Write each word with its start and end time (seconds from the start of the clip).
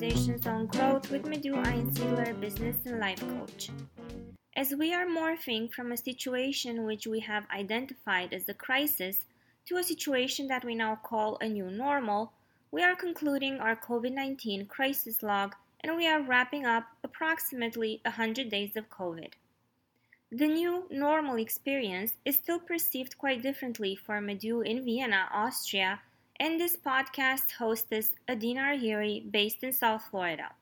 Organizations 0.00 0.46
on 0.46 0.64
Growth 0.64 1.10
with 1.10 1.26
Madhu 1.26 1.56
Einsiedler, 1.56 2.40
Business 2.40 2.76
and 2.86 2.98
Life 2.98 3.20
Coach. 3.20 3.68
As 4.56 4.72
we 4.72 4.94
are 4.94 5.04
morphing 5.04 5.70
from 5.70 5.92
a 5.92 5.96
situation 5.98 6.84
which 6.86 7.06
we 7.06 7.20
have 7.20 7.44
identified 7.54 8.32
as 8.32 8.48
a 8.48 8.54
crisis 8.54 9.26
to 9.66 9.76
a 9.76 9.84
situation 9.84 10.48
that 10.48 10.64
we 10.64 10.74
now 10.74 10.98
call 11.02 11.36
a 11.42 11.48
new 11.50 11.70
normal, 11.70 12.32
we 12.70 12.82
are 12.82 12.96
concluding 12.96 13.58
our 13.58 13.76
COVID 13.76 14.14
19 14.14 14.64
crisis 14.68 15.22
log 15.22 15.54
and 15.80 15.94
we 15.94 16.08
are 16.08 16.22
wrapping 16.22 16.64
up 16.64 16.84
approximately 17.04 18.00
100 18.06 18.48
days 18.48 18.76
of 18.76 18.88
COVID. 18.88 19.34
The 20.32 20.46
new 20.46 20.86
normal 20.90 21.36
experience 21.36 22.14
is 22.24 22.36
still 22.36 22.58
perceived 22.58 23.18
quite 23.18 23.42
differently 23.42 23.96
for 23.96 24.18
Madhu 24.22 24.62
in 24.62 24.82
Vienna, 24.82 25.28
Austria, 25.30 26.00
and 26.40 26.58
this 26.58 26.74
podcast 26.74 27.52
hostess 27.58 28.14
Adina 28.26 28.62
Arhiri 28.62 29.30
based 29.30 29.62
in 29.62 29.74
South 29.74 30.02
Florida. 30.10 30.52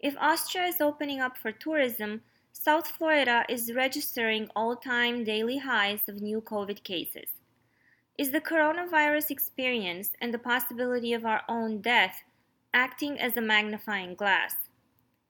If 0.00 0.16
Austria 0.18 0.64
is 0.64 0.80
opening 0.80 1.20
up 1.20 1.38
for 1.38 1.52
tourism, 1.52 2.22
South 2.52 2.88
Florida 2.88 3.44
is 3.48 3.72
registering 3.72 4.50
all 4.56 4.74
time 4.74 5.22
daily 5.22 5.58
highs 5.58 6.08
of 6.08 6.20
new 6.20 6.40
COVID 6.40 6.82
cases. 6.82 7.28
Is 8.18 8.32
the 8.32 8.40
coronavirus 8.40 9.30
experience 9.30 10.10
and 10.20 10.34
the 10.34 10.38
possibility 10.38 11.12
of 11.12 11.24
our 11.24 11.42
own 11.48 11.80
death 11.80 12.24
acting 12.74 13.20
as 13.20 13.36
a 13.36 13.40
magnifying 13.40 14.16
glass? 14.16 14.56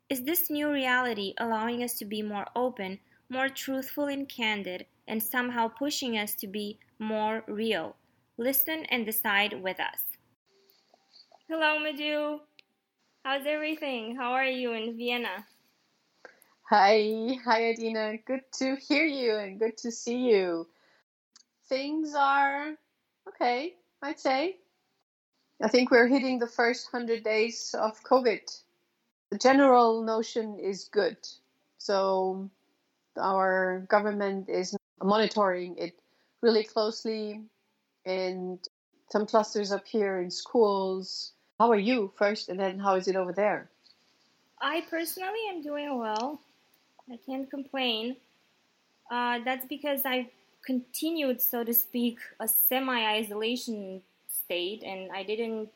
Is 0.09 0.23
this 0.23 0.49
new 0.49 0.73
reality 0.73 1.35
allowing 1.37 1.83
us 1.83 1.99
to 1.99 2.07
be 2.07 2.23
more 2.23 2.47
open, 2.57 3.01
more 3.29 3.51
truthful 3.51 4.07
and 4.07 4.27
candid, 4.27 4.87
and 5.07 5.23
somehow 5.23 5.69
pushing 5.69 6.17
us 6.17 6.35
to 6.37 6.47
be 6.47 6.79
more 6.99 7.45
real? 7.47 7.98
Listen 8.41 8.85
and 8.85 9.05
decide 9.05 9.61
with 9.61 9.81
us. 9.81 9.99
Hello, 11.49 11.81
Madhu. 11.81 12.39
How's 13.25 13.45
everything? 13.47 14.15
How 14.15 14.31
are 14.31 14.47
you 14.47 14.75
in 14.75 14.97
Vienna? 14.97 15.45
Hi, 16.71 17.37
hi 17.45 17.71
Adina. 17.71 18.19
Good 18.25 18.43
to 18.59 18.77
hear 18.77 19.05
you 19.05 19.35
and 19.35 19.59
good 19.59 19.77
to 19.79 19.91
see 19.91 20.19
you. 20.31 20.69
Things 21.69 22.15
are 22.15 22.77
okay, 23.27 23.75
I'd 24.03 24.21
say. 24.21 24.59
I 25.61 25.67
think 25.67 25.91
we're 25.91 26.07
hitting 26.07 26.39
the 26.39 26.47
first 26.47 26.93
100 26.93 27.25
days 27.25 27.75
of 27.77 28.01
COVID. 28.05 28.57
The 29.31 29.39
general 29.39 30.05
notion 30.05 30.61
is 30.61 30.85
good. 30.85 31.17
So 31.79 32.49
our 33.21 33.85
government 33.89 34.49
is 34.49 34.77
monitoring 35.03 35.77
it 35.77 35.99
really 36.41 36.63
closely 36.63 37.43
and 38.09 38.59
some 39.11 39.27
clusters 39.27 39.73
up 39.73 39.87
here 39.87 40.21
in 40.21 40.31
schools. 40.31 41.33
How 41.59 41.71
are 41.71 41.79
you 41.79 42.13
first 42.17 42.49
and 42.49 42.59
then 42.59 42.79
how 42.79 42.95
is 42.95 43.09
it 43.09 43.17
over 43.17 43.33
there? 43.33 43.69
I 44.61 44.83
personally 44.91 45.49
am 45.51 45.63
doing 45.63 45.99
well. 45.99 46.41
I 47.11 47.19
can't 47.25 47.51
complain. 47.51 48.17
Uh, 49.11 49.39
that's 49.45 49.67
because 49.67 50.03
I 50.05 50.29
continued, 50.65 51.41
so 51.41 51.65
to 51.65 51.73
speak, 51.73 52.19
a 52.41 52.49
semi 52.49 53.07
isolation 53.07 54.03
state, 54.29 54.83
and 54.83 55.11
I 55.13 55.23
didn't, 55.23 55.71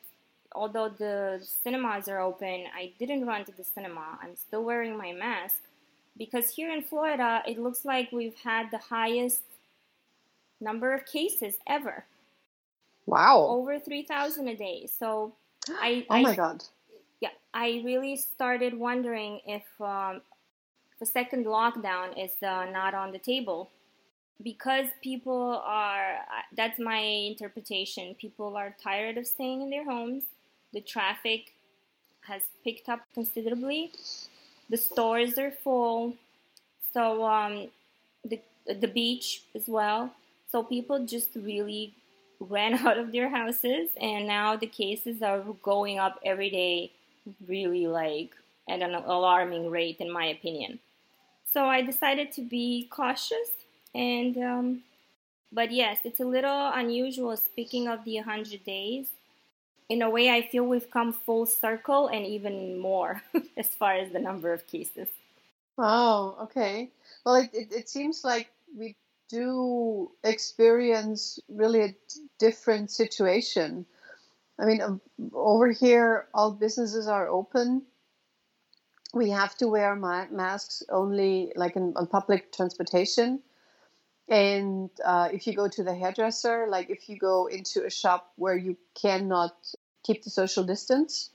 although 0.54 0.88
the 0.88 1.40
cinemas 1.40 2.08
are 2.08 2.20
open, 2.20 2.64
I 2.74 2.92
didn't 2.98 3.26
run 3.26 3.44
to 3.46 3.52
the 3.52 3.64
cinema. 3.64 4.18
I'm 4.22 4.36
still 4.36 4.64
wearing 4.64 4.96
my 4.96 5.12
mask 5.12 5.62
because 6.18 6.50
here 6.50 6.70
in 6.70 6.82
Florida, 6.82 7.42
it 7.46 7.58
looks 7.58 7.84
like 7.84 8.12
we've 8.12 8.36
had 8.36 8.70
the 8.70 8.78
highest 8.78 9.42
number 10.60 10.92
of 10.92 11.06
cases 11.06 11.56
ever. 11.66 12.04
Wow. 13.06 13.46
Over 13.48 13.78
3,000 13.78 14.48
a 14.48 14.56
day. 14.56 14.88
So 14.98 15.32
I. 15.80 16.06
oh 16.10 16.20
my 16.20 16.34
God. 16.34 16.64
Yeah, 17.20 17.30
I 17.54 17.82
really 17.84 18.16
started 18.16 18.78
wondering 18.78 19.40
if 19.46 19.64
um, 19.80 20.22
the 20.98 21.06
second 21.06 21.46
lockdown 21.46 22.22
is 22.22 22.32
uh, 22.42 22.66
not 22.72 22.94
on 22.94 23.12
the 23.12 23.18
table 23.18 23.70
because 24.42 24.86
people 25.02 25.62
are 25.64 26.16
that's 26.56 26.78
my 26.78 26.98
interpretation 26.98 28.14
people 28.14 28.56
are 28.56 28.74
tired 28.82 29.16
of 29.16 29.26
staying 29.26 29.62
in 29.62 29.70
their 29.70 29.84
homes 29.84 30.24
the 30.72 30.80
traffic 30.80 31.52
has 32.22 32.42
picked 32.64 32.88
up 32.88 33.00
considerably 33.14 33.90
the 34.70 34.76
stores 34.76 35.38
are 35.38 35.50
full 35.50 36.14
so 36.92 37.24
um, 37.24 37.68
the 38.24 38.40
the 38.66 38.88
beach 38.88 39.42
as 39.54 39.64
well 39.66 40.12
so 40.50 40.62
people 40.62 41.04
just 41.04 41.30
really 41.34 41.94
ran 42.44 42.74
out 42.86 42.98
of 42.98 43.12
their 43.12 43.28
houses 43.28 43.90
and 44.00 44.26
now 44.26 44.56
the 44.56 44.66
cases 44.66 45.22
are 45.22 45.40
going 45.62 45.98
up 45.98 46.18
every 46.24 46.50
day 46.50 46.90
really 47.46 47.86
like 47.86 48.30
at 48.68 48.82
an 48.82 48.94
alarming 48.94 49.70
rate 49.70 49.96
in 50.00 50.10
my 50.10 50.26
opinion 50.26 50.78
so 51.52 51.66
I 51.66 51.82
decided 51.82 52.32
to 52.32 52.40
be 52.40 52.88
cautious, 52.90 53.50
and 53.94 54.36
um, 54.38 54.82
but 55.52 55.70
yes, 55.70 55.98
it's 56.04 56.20
a 56.20 56.24
little 56.24 56.70
unusual. 56.74 57.36
Speaking 57.36 57.88
of 57.88 58.04
the 58.04 58.16
100 58.16 58.64
days, 58.64 59.08
in 59.90 60.00
a 60.00 60.08
way, 60.08 60.30
I 60.30 60.40
feel 60.40 60.64
we've 60.64 60.90
come 60.90 61.12
full 61.12 61.44
circle 61.44 62.08
and 62.08 62.24
even 62.24 62.78
more 62.78 63.22
as 63.58 63.68
far 63.68 63.92
as 63.92 64.12
the 64.12 64.18
number 64.18 64.52
of 64.54 64.66
cases. 64.66 65.08
Oh, 65.76 66.36
okay. 66.44 66.88
Well, 67.24 67.34
it, 67.36 67.50
it, 67.52 67.72
it 67.72 67.88
seems 67.90 68.24
like 68.24 68.48
we 68.74 68.96
do 69.32 70.10
experience 70.22 71.38
really 71.48 71.80
a 71.82 71.96
different 72.38 72.90
situation. 72.90 73.86
I 74.60 74.66
mean, 74.66 74.82
um, 74.82 75.00
over 75.32 75.72
here, 75.72 76.28
all 76.34 76.52
businesses 76.52 77.08
are 77.08 77.28
open. 77.28 77.82
We 79.14 79.30
have 79.30 79.56
to 79.56 79.68
wear 79.68 79.96
masks 79.96 80.82
only 80.90 81.52
like 81.56 81.76
in, 81.76 81.94
on 81.96 82.06
public 82.06 82.52
transportation. 82.52 83.40
And 84.28 84.90
uh, 85.04 85.30
if 85.32 85.46
you 85.46 85.54
go 85.54 85.68
to 85.68 85.82
the 85.82 85.94
hairdresser 85.94 86.66
like 86.68 86.90
if 86.90 87.08
you 87.08 87.18
go 87.18 87.46
into 87.46 87.84
a 87.84 87.90
shop 87.90 88.32
where 88.36 88.56
you 88.56 88.76
cannot 88.94 89.54
keep 90.04 90.22
the 90.22 90.30
social 90.30 90.64
distance 90.64 91.30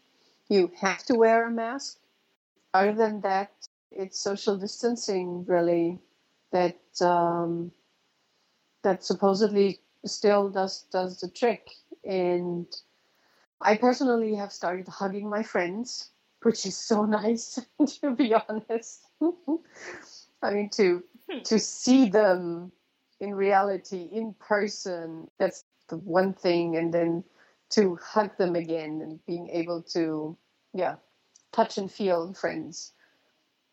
you 0.50 0.72
have 0.80 1.04
to 1.06 1.16
wear 1.16 1.48
a 1.48 1.52
mask. 1.52 1.98
Other 2.74 2.94
than 2.94 3.22
that 3.22 3.52
it's 3.92 4.20
social 4.20 4.58
distancing 4.58 5.46
really 5.46 6.00
that 6.52 6.80
um, 7.02 7.72
that 8.88 9.04
supposedly 9.04 9.82
still 10.06 10.48
does 10.50 10.86
does 10.94 11.20
the 11.20 11.28
trick 11.28 11.72
and 12.06 12.66
i 13.60 13.76
personally 13.76 14.34
have 14.34 14.54
started 14.54 14.88
hugging 14.88 15.30
my 15.30 15.44
friends 15.44 16.12
which 16.44 16.66
is 16.66 16.78
so 16.78 17.04
nice 17.20 17.60
to 18.00 18.16
be 18.16 18.34
honest. 18.34 19.02
I 20.42 20.54
mean 20.54 20.70
to 20.80 21.04
hmm. 21.30 21.40
to 21.44 21.60
see 21.60 22.10
them 22.10 22.72
in 23.20 23.36
reality 23.36 24.08
in 24.10 24.34
person 24.36 25.30
that's 25.38 25.66
the 25.90 25.98
one 25.98 26.34
thing 26.34 26.78
and 26.78 26.94
then 26.94 27.26
to 27.72 28.00
hug 28.02 28.38
them 28.38 28.56
again 28.56 29.02
and 29.02 29.26
being 29.26 29.50
able 29.50 29.82
to 29.98 30.38
yeah 30.74 30.96
touch 31.52 31.78
and 31.78 31.92
feel 31.92 32.34
friends 32.34 32.94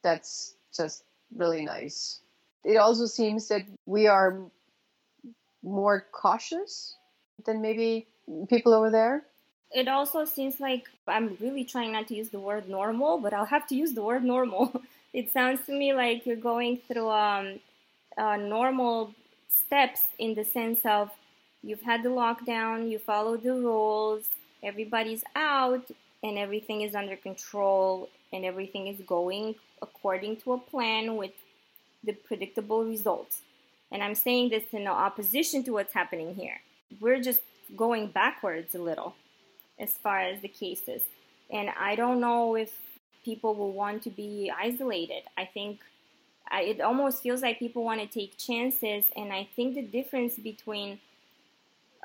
that's 0.03 0.57
just 0.77 1.05
really 1.37 1.65
nice 1.65 2.21
it 2.65 2.77
also 2.79 3.07
seems 3.07 3.47
that 3.49 3.63
we 3.87 4.09
are 4.09 4.51
more 5.65 6.07
cautious 6.13 6.97
than 7.45 7.61
maybe 7.61 8.07
people 8.49 8.73
over 8.73 8.91
there 8.91 9.25
it 9.75 9.89
also 9.89 10.25
seems 10.25 10.61
like 10.61 10.89
I'm 11.09 11.37
really 11.41 11.65
trying 11.65 11.93
not 11.93 12.07
to 12.09 12.15
use 12.15 12.31
the 12.31 12.39
word 12.39 12.69
normal, 12.69 13.19
but 13.19 13.35
I'll 13.35 13.45
have 13.45 13.67
to 13.69 13.75
use 13.75 13.93
the 13.93 14.03
word 14.03 14.25
normal. 14.25 14.81
it 15.13 15.33
sounds 15.33 15.67
to 15.67 15.73
me 15.73 15.93
like 15.93 16.25
you're 16.25 16.37
going 16.37 16.79
through 16.87 17.11
um, 17.11 17.59
uh, 18.17 18.37
normal 18.37 19.12
steps 19.49 20.00
in 20.19 20.35
the 20.35 20.44
sense 20.44 20.79
of 20.85 21.11
you've 21.62 21.83
had 21.83 22.05
the 22.05 22.09
lockdown, 22.09 22.88
you 22.88 23.00
follow 23.00 23.37
the 23.37 23.53
rules, 23.53 24.29
everybody's 24.62 25.25
out, 25.35 25.91
and 26.23 26.38
everything 26.38 26.83
is 26.83 26.94
under 26.94 27.17
control, 27.17 28.09
and 28.33 28.44
everything 28.44 28.87
is 28.87 28.99
going 29.06 29.56
according 29.83 30.37
to 30.37 30.53
a 30.53 30.59
plan 30.59 31.17
with 31.17 31.33
the 32.05 32.12
predictable 32.12 32.85
results. 32.85 33.41
And 33.94 34.02
I'm 34.02 34.17
saying 34.17 34.49
this 34.49 34.64
in 34.73 34.88
opposition 34.88 35.62
to 35.62 35.70
what's 35.70 35.94
happening 35.94 36.35
here. 36.35 36.61
We're 37.00 37.23
just 37.23 37.43
going 37.76 38.08
backwards 38.08 38.75
a 38.75 38.81
little 38.81 39.14
as 39.79 39.93
far 39.93 40.19
as 40.19 40.41
the 40.41 40.49
cases. 40.49 41.02
And 41.49 41.70
I 41.79 41.94
don't 41.94 42.20
know 42.20 42.56
if 42.56 42.73
people 43.25 43.55
will 43.55 43.73
want 43.73 44.02
to 44.02 44.11
be 44.11 44.50
isolated. 44.50 45.23
I 45.38 45.44
think 45.44 45.79
I, 46.50 46.62
it 46.62 46.81
almost 46.81 47.23
feels 47.23 47.41
like 47.41 47.61
people 47.61 47.85
want 47.85 48.00
to 48.00 48.08
take 48.08 48.37
chances. 48.37 49.06
And 49.14 49.32
I 49.32 49.46
think 49.55 49.76
the 49.76 49.82
difference 49.82 50.35
between 50.35 50.99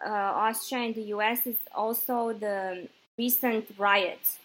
uh, 0.06 0.09
Austria 0.09 0.83
and 0.83 0.94
the 0.94 1.07
US 1.15 1.47
is 1.47 1.57
also 1.74 2.33
the 2.33 2.88
recent 3.18 3.65
riots 3.80 4.38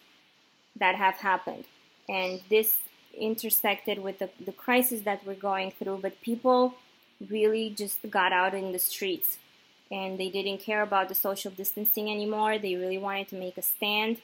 that 0.77 0.95
have 0.95 1.17
happened. 1.17 1.65
And 2.09 2.41
this 2.49 2.79
intersected 3.15 4.03
with 4.03 4.19
the, 4.19 4.31
the 4.43 4.53
crisis 4.53 5.03
that 5.03 5.27
we're 5.27 5.35
going 5.35 5.73
through. 5.73 5.99
But 6.01 6.23
people 6.23 6.75
really 7.31 7.71
just 7.71 7.99
got 8.11 8.33
out 8.33 8.55
in 8.55 8.73
the 8.73 8.79
streets 8.79 9.39
and 9.91 10.19
they 10.19 10.29
didn't 10.31 10.59
care 10.59 10.83
about 10.83 11.09
the 11.09 11.15
social 11.15 11.51
distancing 11.51 12.11
anymore. 12.11 12.59
They 12.59 12.75
really 12.77 12.99
wanted 12.99 13.29
to 13.29 13.37
make 13.37 13.57
a 13.59 13.63
stand. 13.63 14.19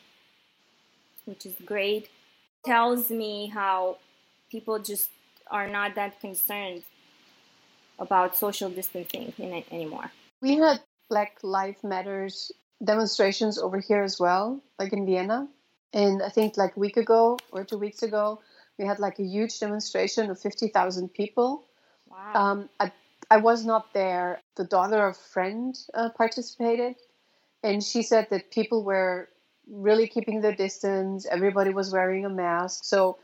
which 1.27 1.47
is 1.47 1.55
great. 1.65 2.09
Tells 2.65 3.11
me 3.11 3.47
how 3.47 3.99
people 4.51 4.79
just 4.79 5.11
are 5.51 5.69
not 5.69 5.95
that 5.95 6.21
concerned 6.21 6.83
about 7.99 8.37
social 8.37 8.71
distancing 8.71 9.33
in 9.39 9.63
anymore. 9.71 10.11
We 10.41 10.57
had 10.57 10.81
Black 11.09 11.39
Lives 11.43 11.85
Matters 11.85 12.51
demonstrations 12.83 13.59
over 13.59 13.79
here 13.79 14.03
as 14.03 14.19
well, 14.19 14.61
like 14.79 14.93
in 14.93 15.05
Vienna. 15.07 15.47
And 15.93 16.23
I 16.23 16.31
think 16.31 16.57
like 16.57 16.77
a 16.77 16.81
week 16.81 16.97
ago 16.97 17.39
or 17.53 17.65
two 17.65 17.79
weeks 17.79 18.03
ago, 18.03 18.41
we 18.79 18.87
had 18.87 18.99
like 18.99 19.19
a 19.19 19.25
huge 19.25 19.61
demonstration 19.61 20.31
of 20.31 20.41
50,000 20.41 21.13
people. 21.13 21.67
Um, 22.35 22.69
I, 22.79 22.93
I 23.31 23.39
was 23.39 23.65
not 23.65 23.93
there. 23.93 24.41
The 24.57 24.65
daughter 24.65 25.07
of 25.07 25.17
a 25.17 25.33
friend 25.33 25.79
uh, 25.95 26.11
participated, 26.11 26.97
and 27.63 27.83
she 27.83 28.03
said 28.03 28.29
that 28.31 28.51
people 28.51 28.83
were 28.85 29.29
really 29.69 30.09
keeping 30.09 30.41
their 30.41 30.55
distance. 30.55 31.27
Everybody 31.27 31.71
was 31.71 31.93
wearing 31.93 32.25
a 32.25 32.31
mask. 32.31 32.85
So 32.85 33.19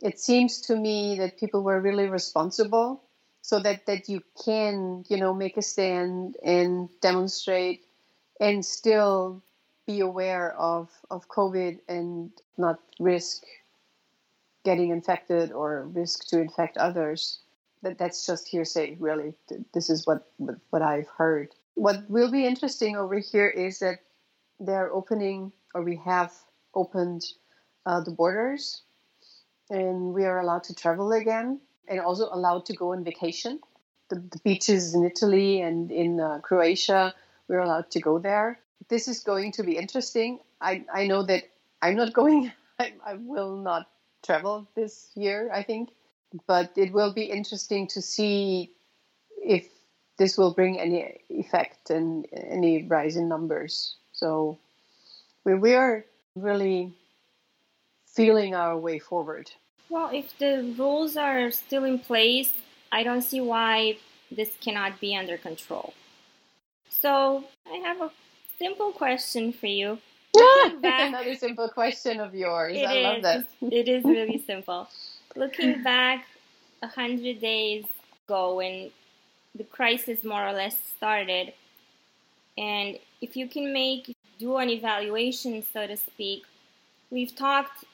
it 0.00 0.20
seems 0.20 0.60
to 0.62 0.76
me 0.76 1.16
that 1.18 1.38
people 1.38 1.62
were 1.62 1.80
really 1.80 2.08
responsible 2.08 3.02
so 3.40 3.60
that, 3.60 3.86
that 3.86 4.08
you 4.08 4.22
can, 4.44 5.04
you 5.08 5.16
know, 5.16 5.32
make 5.32 5.56
a 5.56 5.62
stand 5.62 6.36
and 6.44 6.88
demonstrate 7.00 7.86
and 8.40 8.64
still 8.64 9.42
be 9.86 10.00
aware 10.00 10.52
of, 10.58 10.90
of 11.10 11.28
COVID 11.28 11.78
and 11.88 12.30
not 12.58 12.80
risk 12.98 13.44
getting 14.64 14.90
infected 14.90 15.52
or 15.52 15.84
risk 15.84 16.26
to 16.26 16.40
infect 16.40 16.76
others. 16.76 17.38
That, 17.86 17.98
that's 17.98 18.26
just 18.26 18.48
hearsay, 18.48 18.96
really. 18.98 19.34
This 19.72 19.90
is 19.90 20.04
what, 20.08 20.26
what 20.70 20.82
I've 20.82 21.06
heard. 21.06 21.54
What 21.74 22.10
will 22.10 22.32
be 22.32 22.44
interesting 22.44 22.96
over 22.96 23.20
here 23.20 23.48
is 23.48 23.78
that 23.78 24.00
they're 24.58 24.92
opening, 24.92 25.52
or 25.72 25.82
we 25.82 25.94
have 26.04 26.32
opened 26.74 27.24
uh, 27.84 28.00
the 28.00 28.10
borders, 28.10 28.82
and 29.70 30.12
we 30.12 30.24
are 30.24 30.40
allowed 30.40 30.64
to 30.64 30.74
travel 30.74 31.12
again 31.12 31.60
and 31.86 32.00
also 32.00 32.28
allowed 32.32 32.66
to 32.66 32.74
go 32.74 32.92
on 32.92 33.04
vacation. 33.04 33.60
The, 34.08 34.16
the 34.16 34.40
beaches 34.42 34.92
in 34.92 35.04
Italy 35.04 35.60
and 35.60 35.92
in 35.92 36.18
uh, 36.18 36.40
Croatia, 36.40 37.14
we're 37.46 37.60
allowed 37.60 37.92
to 37.92 38.00
go 38.00 38.18
there. 38.18 38.58
This 38.88 39.06
is 39.06 39.20
going 39.20 39.52
to 39.52 39.62
be 39.62 39.76
interesting. 39.76 40.40
I, 40.60 40.84
I 40.92 41.06
know 41.06 41.22
that 41.22 41.44
I'm 41.80 41.94
not 41.94 42.12
going, 42.20 42.50
I, 42.80 42.94
I 43.06 43.14
will 43.14 43.56
not 43.56 43.88
travel 44.24 44.66
this 44.74 45.12
year, 45.14 45.48
I 45.52 45.62
think, 45.62 45.90
but 46.46 46.72
it 46.76 46.92
will 46.92 47.12
be 47.12 47.24
interesting 47.24 47.86
to 47.88 48.02
see 48.02 48.72
if 49.42 49.68
this 50.18 50.38
will 50.38 50.54
bring 50.54 50.80
any 50.80 51.20
effect 51.28 51.90
and 51.90 52.26
any 52.32 52.84
rise 52.84 53.16
in 53.16 53.28
numbers. 53.28 53.96
So 54.12 54.58
we, 55.44 55.54
we 55.54 55.74
are 55.74 56.04
really 56.34 56.92
feeling 58.06 58.54
our 58.54 58.76
way 58.78 58.98
forward. 58.98 59.50
Well, 59.88 60.10
if 60.12 60.36
the 60.38 60.74
rules 60.78 61.16
are 61.16 61.50
still 61.50 61.84
in 61.84 61.98
place, 61.98 62.52
I 62.90 63.02
don't 63.02 63.22
see 63.22 63.40
why 63.40 63.98
this 64.30 64.50
cannot 64.60 65.00
be 65.00 65.14
under 65.14 65.36
control. 65.36 65.94
So 66.88 67.44
I 67.70 67.76
have 67.76 68.00
a 68.00 68.10
simple 68.58 68.92
question 68.92 69.52
for 69.52 69.66
you. 69.66 69.98
Another 70.82 71.34
simple 71.34 71.68
question 71.68 72.20
of 72.20 72.34
yours. 72.34 72.76
I 72.76 72.94
is, 72.94 73.04
love 73.04 73.22
that. 73.22 73.46
it 73.72 73.88
is 73.88 74.04
really 74.04 74.42
simple. 74.46 74.88
Looking 75.36 75.82
back 75.92 76.26
a 76.82 76.88
hundred 76.88 77.40
days 77.40 77.84
ago 78.24 78.56
when 78.56 78.90
the 79.54 79.64
crisis 79.64 80.24
more 80.24 80.46
or 80.46 80.52
less 80.52 80.78
started, 80.96 81.52
and 82.58 82.98
if 83.20 83.36
you 83.36 83.48
can 83.48 83.72
make 83.72 84.16
do 84.38 84.56
an 84.56 84.68
evaluation, 84.68 85.62
so 85.72 85.86
to 85.86 85.96
speak, 85.96 86.44
we've 87.10 87.34
talked 87.34 87.84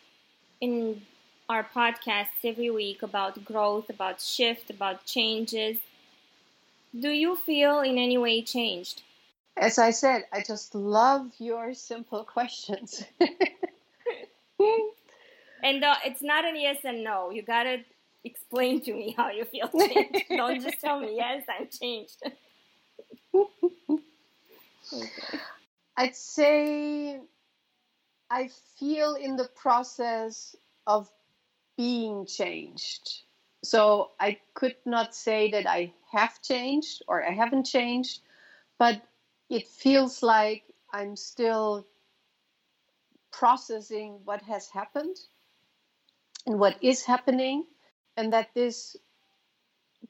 in 0.61 1.03
our 1.49 1.65
podcasts 1.65 2.45
every 2.45 2.71
week 2.71 3.03
about 3.03 3.45
growth, 3.45 3.91
about 3.91 4.21
shift, 4.21 4.71
about 4.71 5.05
changes. 5.05 5.79
Do 6.99 7.11
you 7.11 7.37
feel 7.37 7.81
in 7.81 7.99
any 7.99 8.19
way 8.19 8.43
changed? 8.43 9.03
As 9.57 9.79
I 9.79 9.91
said, 9.91 10.25
I 10.33 10.43
just 10.47 10.75
love 10.75 11.31
your 11.39 11.75
simple 11.75 12.25
questions. 12.37 13.05
and 15.63 15.85
uh, 15.85 15.97
it's 16.05 16.23
not 16.23 16.45
an 16.45 16.57
yes 16.57 16.79
and 16.85 17.05
no. 17.05 17.31
You 17.31 17.43
gotta 17.43 17.79
explain 18.25 18.81
to 18.83 18.93
me 18.93 19.15
how 19.17 19.31
you 19.31 19.45
feel 19.45 19.69
changed. 19.69 20.25
Don't 20.29 20.61
just 20.61 20.81
tell 20.81 21.01
me 21.01 21.17
yes, 21.17 21.45
I'm 21.49 21.69
changed. 21.69 22.23
okay. 23.35 24.03
I'd 25.97 26.17
say 26.17 27.21
I 28.31 28.49
feel 28.79 29.15
in 29.15 29.37
the 29.37 29.49
process 29.55 30.57
of 30.87 31.11
being 31.77 32.27
changed. 32.27 33.23
So 33.63 34.13
I 34.19 34.39
could 34.55 34.77
not 34.87 35.15
say 35.15 35.51
that 35.51 35.67
I 35.67 35.93
have 36.11 36.41
changed 36.43 37.03
or 37.09 37.25
I 37.25 37.31
haven't 37.31 37.65
changed, 37.65 38.21
but 38.79 39.03
it 39.51 39.69
feels 39.69 40.23
like 40.23 40.65
I'm 40.93 41.15
still 41.15 41.87
processing 43.31 44.19
what 44.25 44.43
has 44.43 44.69
happened 44.69 45.17
and 46.47 46.59
what 46.59 46.77
is 46.83 47.05
happening, 47.05 47.65
and 48.17 48.33
that 48.33 48.55
this 48.55 48.97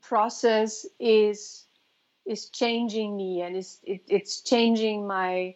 process 0.01 0.87
is 0.99 1.67
is 2.25 2.49
changing 2.51 3.17
me 3.17 3.43
and 3.43 3.57
is 3.57 3.79
it, 3.83 4.01
it's 4.09 4.41
changing 4.41 5.07
my 5.07 5.55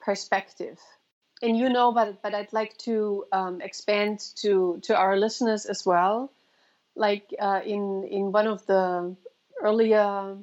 perspective 0.00 0.78
and 1.42 1.56
you 1.56 1.68
know, 1.68 1.92
but 1.92 2.20
but 2.22 2.34
I'd 2.34 2.52
like 2.52 2.76
to 2.78 3.24
um, 3.32 3.60
expand 3.60 4.20
to 4.36 4.78
to 4.82 4.96
our 4.96 5.16
listeners 5.16 5.66
as 5.66 5.86
well. 5.86 6.32
Like 6.96 7.34
uh, 7.38 7.60
in 7.64 8.04
in 8.04 8.32
one 8.32 8.46
of 8.46 8.66
the 8.66 9.14
earlier 9.62 10.36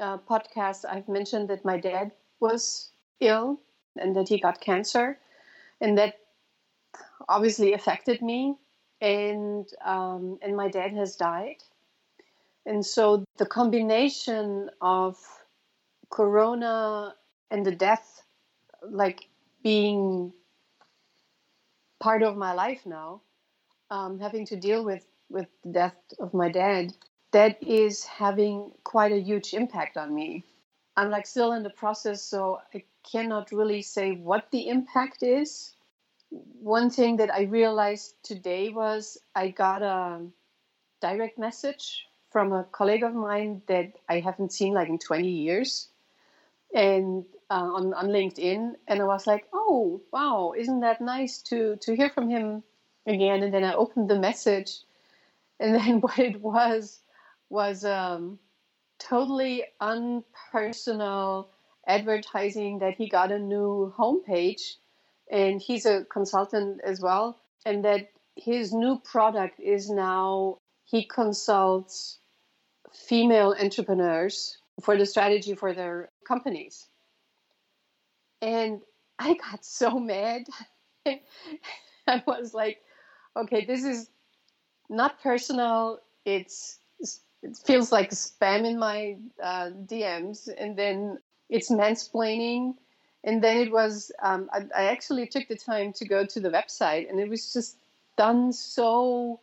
uh, 0.00 0.18
podcasts, 0.18 0.84
I've 0.84 1.08
mentioned 1.08 1.48
that 1.48 1.64
my 1.64 1.78
dad 1.78 2.12
was 2.40 2.90
ill 3.20 3.60
and 3.96 4.14
that 4.16 4.28
he 4.28 4.38
got 4.38 4.60
cancer, 4.60 5.18
and 5.80 5.96
that 5.96 6.18
obviously 7.28 7.72
affected 7.72 8.20
me. 8.20 8.56
And 9.04 9.68
um, 9.84 10.38
and 10.40 10.56
my 10.56 10.68
dad 10.68 10.94
has 10.94 11.16
died, 11.16 11.62
and 12.64 12.84
so 12.84 13.22
the 13.36 13.44
combination 13.44 14.70
of 14.80 15.18
Corona 16.08 17.14
and 17.50 17.66
the 17.66 17.74
death, 17.74 18.22
like 18.82 19.28
being 19.62 20.32
part 22.00 22.22
of 22.22 22.38
my 22.38 22.54
life 22.54 22.86
now, 22.86 23.20
um, 23.90 24.20
having 24.20 24.46
to 24.46 24.56
deal 24.56 24.82
with 24.82 25.04
with 25.28 25.48
the 25.64 25.72
death 25.72 25.96
of 26.18 26.32
my 26.32 26.48
dad, 26.48 26.94
that 27.32 27.62
is 27.62 28.04
having 28.04 28.72
quite 28.84 29.12
a 29.12 29.20
huge 29.20 29.52
impact 29.52 29.98
on 29.98 30.14
me. 30.14 30.44
I'm 30.96 31.10
like 31.10 31.26
still 31.26 31.52
in 31.52 31.62
the 31.62 31.76
process, 31.82 32.22
so 32.22 32.60
I 32.72 32.84
cannot 33.02 33.52
really 33.52 33.82
say 33.82 34.12
what 34.12 34.50
the 34.50 34.68
impact 34.68 35.22
is. 35.22 35.73
One 36.60 36.90
thing 36.90 37.16
that 37.16 37.32
I 37.32 37.42
realized 37.42 38.16
today 38.22 38.70
was 38.70 39.18
I 39.34 39.48
got 39.48 39.82
a 39.82 40.20
direct 41.00 41.38
message 41.38 42.06
from 42.30 42.52
a 42.52 42.64
colleague 42.64 43.04
of 43.04 43.14
mine 43.14 43.62
that 43.66 43.92
I 44.08 44.20
haven't 44.20 44.52
seen 44.52 44.74
like 44.74 44.88
in 44.88 44.98
20 44.98 45.28
years. 45.28 45.88
And 46.74 47.24
uh, 47.50 47.70
on 47.78 47.94
on 47.94 48.08
LinkedIn, 48.08 48.74
and 48.88 49.00
I 49.00 49.04
was 49.04 49.26
like, 49.26 49.46
"Oh, 49.52 50.00
wow! 50.12 50.54
Isn't 50.56 50.80
that 50.80 51.00
nice 51.00 51.38
to 51.50 51.76
to 51.76 51.94
hear 51.94 52.10
from 52.10 52.28
him 52.28 52.64
again?" 53.06 53.42
And 53.44 53.54
then 53.54 53.64
I 53.64 53.74
opened 53.74 54.10
the 54.10 54.18
message, 54.18 54.80
and 55.60 55.74
then 55.78 56.00
what 56.00 56.18
it 56.18 56.40
was 56.40 57.00
was 57.50 57.84
um, 57.84 58.40
totally 58.98 59.64
unpersonal 59.80 61.48
advertising 61.86 62.78
that 62.80 62.96
he 62.96 63.08
got 63.08 63.30
a 63.32 63.38
new 63.38 63.92
homepage, 63.96 64.76
and 65.30 65.60
he's 65.60 65.86
a 65.86 66.04
consultant 66.04 66.80
as 66.84 67.00
well, 67.00 67.40
and 67.64 67.84
that 67.84 68.08
his 68.36 68.72
new 68.72 68.98
product 69.00 69.60
is 69.60 69.90
now 69.90 70.58
he 70.84 71.04
consults 71.04 72.18
female 72.92 73.54
entrepreneurs 73.60 74.58
for 74.82 74.96
the 74.96 75.06
strategy 75.06 75.54
for 75.54 75.72
their 75.72 76.08
companies 76.26 76.88
and 78.44 78.80
I 79.18 79.34
got 79.34 79.64
so 79.64 79.98
mad. 79.98 80.44
I 81.06 82.22
was 82.26 82.52
like, 82.52 82.82
okay, 83.36 83.64
this 83.64 83.84
is 83.84 84.10
not 84.90 85.20
personal. 85.22 86.00
It's 86.24 86.78
it 87.42 87.56
feels 87.64 87.92
like 87.92 88.10
spam 88.10 88.64
in 88.66 88.78
my 88.78 89.16
uh, 89.42 89.70
DMs, 89.86 90.48
and 90.56 90.76
then 90.76 91.18
it's 91.48 91.70
mansplaining. 91.70 92.74
And 93.24 93.42
then 93.42 93.56
it 93.56 93.72
was, 93.72 94.12
um, 94.22 94.50
I, 94.52 94.66
I 94.76 94.84
actually 94.84 95.26
took 95.26 95.48
the 95.48 95.56
time 95.56 95.92
to 95.94 96.04
go 96.04 96.24
to 96.26 96.40
the 96.40 96.50
website, 96.50 97.08
and 97.08 97.18
it 97.18 97.28
was 97.28 97.52
just 97.52 97.78
done 98.16 98.52
so 98.52 99.40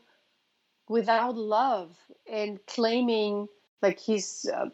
without 0.88 1.36
love 1.36 1.98
and 2.32 2.60
claiming 2.68 3.48
like 3.82 4.00
he's 4.00 4.46
uh, 4.54 4.70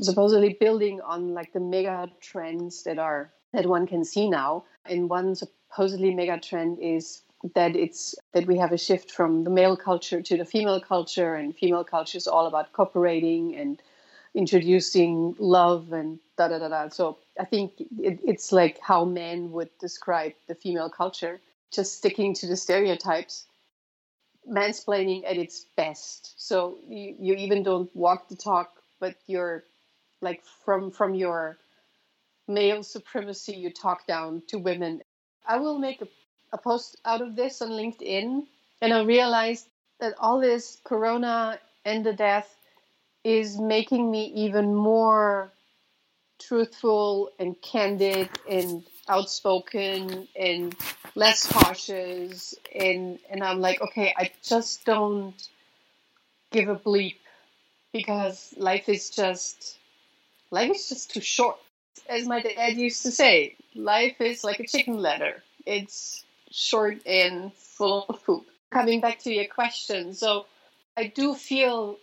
supposedly 0.00 0.56
building 0.58 1.00
on 1.02 1.34
like 1.34 1.52
the 1.52 1.60
mega 1.60 2.08
trends 2.20 2.82
that 2.84 2.98
are 2.98 3.30
that 3.52 3.66
one 3.66 3.86
can 3.86 4.04
see 4.04 4.28
now. 4.30 4.64
And 4.86 5.10
one 5.10 5.34
supposedly 5.34 6.14
mega 6.14 6.38
trend 6.40 6.78
is 6.80 7.22
that 7.54 7.76
it's 7.76 8.14
that 8.32 8.46
we 8.46 8.56
have 8.56 8.72
a 8.72 8.78
shift 8.78 9.10
from 9.10 9.44
the 9.44 9.50
male 9.50 9.76
culture 9.76 10.22
to 10.22 10.36
the 10.36 10.44
female 10.44 10.80
culture, 10.80 11.34
and 11.34 11.54
female 11.54 11.84
culture 11.84 12.16
is 12.16 12.26
all 12.26 12.46
about 12.46 12.72
cooperating 12.72 13.54
and 13.56 13.82
introducing 14.36 15.34
love 15.38 15.92
and 15.92 16.20
da 16.36 16.48
da 16.48 16.58
da 16.58 16.68
da. 16.68 16.88
So 16.90 17.18
I 17.40 17.44
think 17.44 17.72
it, 17.80 18.20
it's 18.22 18.52
like 18.52 18.78
how 18.80 19.04
men 19.04 19.50
would 19.52 19.70
describe 19.80 20.34
the 20.46 20.54
female 20.54 20.90
culture, 20.90 21.40
just 21.72 21.96
sticking 21.96 22.34
to 22.34 22.46
the 22.46 22.56
stereotypes. 22.56 23.46
Mansplaining 24.48 25.24
at 25.26 25.36
its 25.36 25.66
best. 25.76 26.34
So 26.36 26.78
you, 26.88 27.16
you 27.18 27.34
even 27.34 27.64
don't 27.64 27.90
walk 27.96 28.28
the 28.28 28.36
talk, 28.36 28.80
but 29.00 29.16
you're 29.26 29.64
like 30.20 30.44
from 30.64 30.92
from 30.92 31.16
your 31.16 31.58
male 32.46 32.84
supremacy, 32.84 33.56
you 33.56 33.70
talk 33.72 34.06
down 34.06 34.42
to 34.48 34.58
women. 34.58 35.02
I 35.48 35.58
will 35.58 35.80
make 35.80 36.00
a, 36.00 36.08
a 36.52 36.58
post 36.58 37.00
out 37.04 37.22
of 37.22 37.34
this 37.34 37.60
on 37.60 37.70
LinkedIn, 37.70 38.46
and 38.80 38.92
I 38.92 39.02
realized 39.02 39.66
that 39.98 40.14
all 40.20 40.40
this 40.40 40.78
corona 40.84 41.58
and 41.84 42.06
the 42.06 42.12
death 42.12 42.55
is 43.26 43.58
making 43.58 44.08
me 44.08 44.26
even 44.26 44.72
more 44.72 45.50
truthful 46.38 47.28
and 47.40 47.60
candid 47.60 48.28
and 48.48 48.84
outspoken 49.08 50.28
and 50.38 50.76
less 51.16 51.44
cautious. 51.44 52.54
And 52.72 53.18
and 53.28 53.42
I'm 53.42 53.60
like 53.60 53.80
okay 53.80 54.14
I 54.16 54.30
just 54.44 54.84
don't 54.84 55.34
give 56.52 56.68
a 56.68 56.76
bleep 56.76 57.16
because 57.92 58.54
life 58.56 58.88
is 58.88 59.10
just 59.10 59.76
life 60.52 60.70
is 60.70 60.88
just 60.88 61.12
too 61.12 61.20
short 61.20 61.56
as 62.08 62.28
my 62.28 62.40
dad 62.40 62.76
used 62.76 63.02
to 63.02 63.10
say. 63.10 63.56
Life 63.74 64.20
is 64.20 64.44
like 64.44 64.60
a 64.60 64.66
chicken 64.68 64.98
ladder 64.98 65.42
it's 65.66 66.24
short 66.52 67.04
and 67.04 67.52
full 67.54 68.06
of 68.08 68.24
poop. 68.24 68.46
Coming 68.70 69.00
back 69.00 69.18
to 69.20 69.32
your 69.32 69.46
question 69.46 70.14
so 70.14 70.46
I 70.96 71.08
do 71.08 71.34
feel 71.34 71.98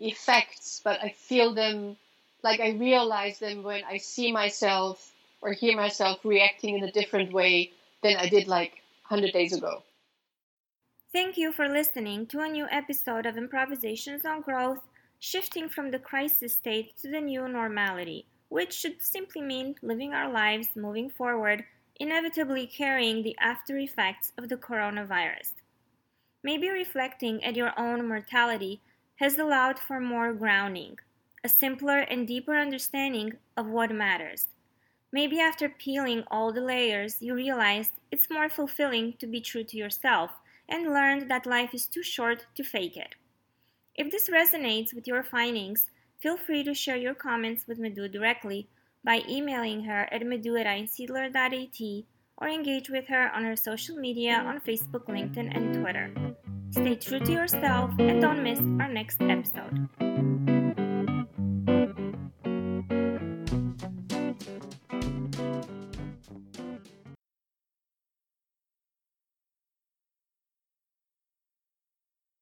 effects 0.00 0.80
but 0.84 1.02
I 1.02 1.10
feel 1.10 1.54
them 1.54 1.96
like 2.42 2.60
I 2.60 2.70
realize 2.70 3.38
them 3.38 3.62
when 3.62 3.82
I 3.84 3.96
see 3.98 4.30
myself 4.30 5.12
or 5.40 5.52
hear 5.52 5.76
myself 5.76 6.20
reacting 6.24 6.76
in 6.76 6.84
a 6.84 6.92
different 6.92 7.32
way 7.32 7.72
than 8.02 8.16
I 8.16 8.28
did 8.28 8.46
like 8.46 8.82
100 9.08 9.32
days 9.32 9.52
ago. 9.52 9.82
Thank 11.12 11.38
you 11.38 11.50
for 11.50 11.68
listening 11.68 12.26
to 12.26 12.40
a 12.40 12.48
new 12.48 12.66
episode 12.70 13.26
of 13.26 13.36
Improvisations 13.36 14.24
on 14.24 14.42
Growth, 14.42 14.82
shifting 15.18 15.68
from 15.68 15.90
the 15.90 15.98
crisis 15.98 16.54
state 16.54 16.96
to 16.98 17.10
the 17.10 17.20
new 17.20 17.48
normality, 17.48 18.26
which 18.48 18.72
should 18.74 19.00
simply 19.00 19.40
mean 19.40 19.76
living 19.82 20.12
our 20.12 20.30
lives 20.30 20.68
moving 20.76 21.08
forward, 21.08 21.64
inevitably 21.98 22.66
carrying 22.66 23.22
the 23.22 23.36
after 23.40 23.78
effects 23.78 24.32
of 24.36 24.48
the 24.48 24.56
coronavirus. 24.56 25.54
Maybe 26.42 26.68
reflecting 26.68 27.42
at 27.42 27.56
your 27.56 27.72
own 27.78 28.06
mortality 28.06 28.82
has 29.16 29.38
allowed 29.38 29.78
for 29.78 30.00
more 30.00 30.32
grounding, 30.32 30.98
a 31.44 31.48
simpler 31.48 31.98
and 31.98 32.26
deeper 32.26 32.56
understanding 32.56 33.34
of 33.56 33.66
what 33.66 33.90
matters. 33.90 34.46
Maybe 35.12 35.40
after 35.40 35.68
peeling 35.68 36.24
all 36.30 36.52
the 36.52 36.60
layers, 36.60 37.22
you 37.22 37.34
realized 37.34 37.92
it's 38.10 38.30
more 38.30 38.48
fulfilling 38.48 39.14
to 39.18 39.26
be 39.26 39.40
true 39.40 39.64
to 39.64 39.76
yourself 39.76 40.30
and 40.68 40.92
learned 40.92 41.30
that 41.30 41.46
life 41.46 41.72
is 41.72 41.86
too 41.86 42.02
short 42.02 42.46
to 42.56 42.64
fake 42.64 42.96
it. 42.96 43.14
If 43.94 44.10
this 44.10 44.28
resonates 44.28 44.92
with 44.92 45.06
your 45.06 45.22
findings, 45.22 45.90
feel 46.18 46.36
free 46.36 46.64
to 46.64 46.74
share 46.74 46.96
your 46.96 47.14
comments 47.14 47.66
with 47.66 47.78
Madhu 47.78 48.08
directly 48.08 48.68
by 49.04 49.22
emailing 49.28 49.84
her 49.84 50.08
at 50.12 50.26
madhu 50.26 50.56
at 50.56 50.66
or 52.38 52.48
engage 52.48 52.90
with 52.90 53.06
her 53.06 53.30
on 53.34 53.44
her 53.44 53.56
social 53.56 53.96
media 53.96 54.42
on 54.44 54.60
Facebook, 54.60 55.06
LinkedIn, 55.06 55.56
and 55.56 55.74
Twitter. 55.74 56.10
Stay 56.76 56.94
true 56.94 57.20
to 57.20 57.32
yourself 57.32 57.90
and 57.98 58.20
don't 58.20 58.42
miss 58.42 58.58
our 58.58 58.92
next 58.92 59.22
episode. 59.22 59.88